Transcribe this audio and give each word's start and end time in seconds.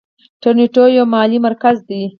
تورنټو 0.41 0.83
یو 0.97 1.05
مالي 1.13 1.37
مرکز 1.47 1.75
دی. 1.87 2.01